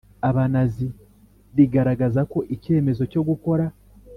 [0.29, 0.85] Abanazi
[1.57, 3.65] rigaragaza ko ikemezo cyo gukora